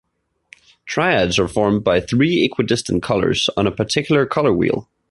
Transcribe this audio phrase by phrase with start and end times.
[0.87, 4.89] Triads are formed by three equidistant colors on a particular color wheel.